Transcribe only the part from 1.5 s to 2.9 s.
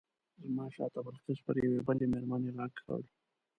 یوې بلې مېرمنې غږ